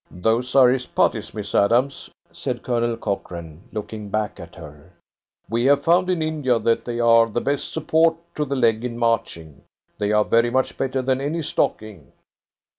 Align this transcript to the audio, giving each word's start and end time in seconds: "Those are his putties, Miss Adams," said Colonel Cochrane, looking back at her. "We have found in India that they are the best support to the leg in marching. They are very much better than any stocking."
"Those 0.09 0.55
are 0.55 0.67
his 0.69 0.87
putties, 0.87 1.31
Miss 1.35 1.53
Adams," 1.53 2.09
said 2.31 2.63
Colonel 2.63 2.97
Cochrane, 2.97 3.61
looking 3.71 4.09
back 4.09 4.39
at 4.39 4.55
her. 4.55 4.93
"We 5.47 5.65
have 5.65 5.83
found 5.83 6.09
in 6.09 6.23
India 6.23 6.57
that 6.57 6.85
they 6.85 6.99
are 6.99 7.29
the 7.29 7.39
best 7.39 7.71
support 7.71 8.15
to 8.33 8.43
the 8.43 8.55
leg 8.55 8.83
in 8.83 8.97
marching. 8.97 9.63
They 9.99 10.11
are 10.11 10.25
very 10.25 10.49
much 10.49 10.75
better 10.75 11.03
than 11.03 11.21
any 11.21 11.43
stocking." 11.43 12.13